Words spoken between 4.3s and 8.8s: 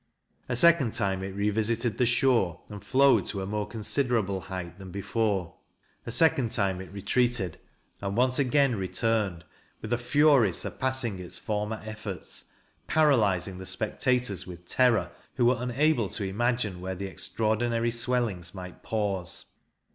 height than before: a second time it retreated; and once again